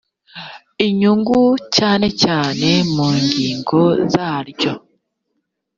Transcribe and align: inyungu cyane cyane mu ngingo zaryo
inyungu 0.87 1.39
cyane 1.75 2.07
cyane 2.23 2.69
mu 2.93 3.07
ngingo 3.23 3.79
zaryo 4.13 4.73